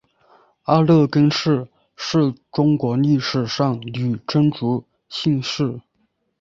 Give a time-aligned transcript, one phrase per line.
[0.63, 5.79] 阿勒根氏是中国历史上女真族姓氏。